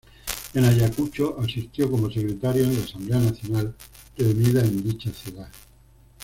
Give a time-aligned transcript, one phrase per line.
[0.55, 3.75] En Ayacucho asistió como secretario en la Asamblea Nacional
[4.17, 5.47] reunida en dicha ciudad.